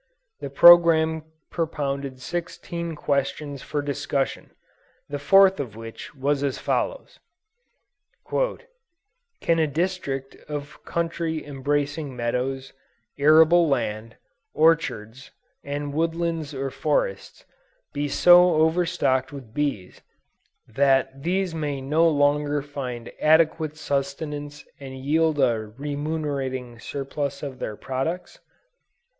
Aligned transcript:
The 0.39 0.49
programme 0.49 1.25
propounded 1.51 2.19
sixteen 2.19 2.95
questions 2.95 3.61
for 3.61 3.83
discussion, 3.83 4.49
the 5.07 5.19
fourth 5.19 5.59
of 5.59 5.75
which 5.75 6.15
was 6.15 6.41
as 6.43 6.57
follows: 6.57 7.19
"Can 8.27 9.59
a 9.59 9.67
district 9.67 10.37
of 10.49 10.83
country 10.85 11.45
embracing 11.45 12.15
meadows, 12.15 12.73
arable 13.19 13.67
land, 13.67 14.15
orchards, 14.55 15.29
and 15.63 15.93
woodlands 15.93 16.55
or 16.55 16.71
forests, 16.71 17.45
be 17.93 18.07
so 18.09 18.55
overstocked 18.55 19.31
with 19.31 19.53
bees, 19.53 20.01
that 20.67 21.21
these 21.21 21.53
may 21.53 21.79
no 21.79 22.09
longer 22.09 22.63
find 22.63 23.11
adequate 23.19 23.77
sustenance 23.77 24.65
and 24.79 24.97
yield 24.97 25.37
a 25.39 25.71
remunerating 25.77 26.79
surplus 26.79 27.43
of 27.43 27.59
their 27.59 27.75
products?" 27.75 28.39